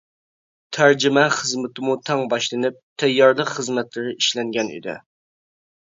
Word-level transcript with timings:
تەرجىمە 0.77 1.25
خىزمىتىمۇ 1.35 1.95
تەڭ 2.11 2.23
باشلىنىپ، 2.33 2.81
تەييارلىق 3.05 3.55
خىزمەتلىرى 3.61 4.19
ئىشلەنگەن 4.19 4.77
ئىدى. 4.81 5.03